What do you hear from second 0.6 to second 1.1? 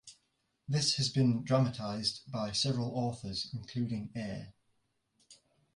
This has